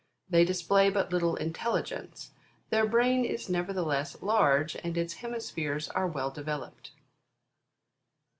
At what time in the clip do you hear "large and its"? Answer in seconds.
4.19-5.13